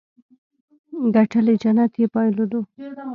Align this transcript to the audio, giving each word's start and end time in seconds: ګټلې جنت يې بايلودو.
ګټلې 1.15 1.53
جنت 1.61 1.93
يې 1.99 2.07
بايلودو. 2.13 2.61